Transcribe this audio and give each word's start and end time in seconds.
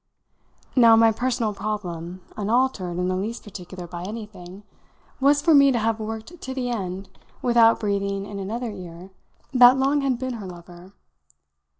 Now 0.75 0.95
my 0.95 1.11
personal 1.11 1.53
problem, 1.53 2.21
unaltered 2.35 2.97
in 2.97 3.07
the 3.07 3.15
least 3.15 3.43
particular 3.43 3.85
by 3.85 4.01
anything, 4.03 4.63
was 5.19 5.43
for 5.43 5.53
me 5.53 5.71
to 5.71 5.77
have 5.77 5.99
worked 5.99 6.41
to 6.41 6.53
the 6.55 6.71
end 6.71 7.07
without 7.43 7.79
breathing 7.79 8.25
in 8.25 8.39
another 8.39 8.71
ear 8.71 9.11
that 9.53 9.77
Long 9.77 10.01
had 10.01 10.17
been 10.17 10.33
her 10.41 10.47
lover. 10.47 10.93